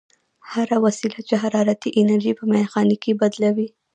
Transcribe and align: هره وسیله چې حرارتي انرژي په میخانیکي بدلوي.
هره 0.51 0.77
وسیله 0.85 1.19
چې 1.27 1.35
حرارتي 1.43 1.89
انرژي 2.01 2.33
په 2.39 2.45
میخانیکي 2.53 3.11
بدلوي. 3.21 3.67